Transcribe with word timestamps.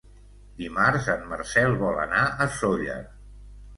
Dimarts 0.61 1.09
en 1.15 1.21
Marcel 1.33 1.77
vol 1.85 2.03
anar 2.07 2.25
a 2.25 2.49
Sóller. 2.59 3.01